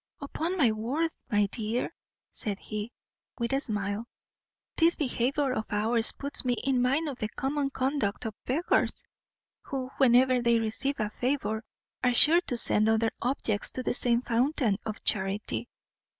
[0.19, 1.93] "Upon my word, my dear,"
[2.31, 2.91] said he,
[3.37, 4.07] with a smile,
[4.75, 9.03] "this behaviour of ours puts me in mind of the common conduct of beggars;
[9.61, 11.63] who, whenever they receive a favour,
[12.03, 15.69] are sure to send other objects to the same fountain of charity.